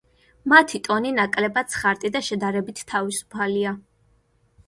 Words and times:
მათი 0.53 0.79
ტონი 0.87 1.11
ნაკლებად 1.17 1.75
სხარტი 1.75 2.11
და 2.17 2.23
შედარებით 2.29 2.83
თავისუფალია. 2.93 3.77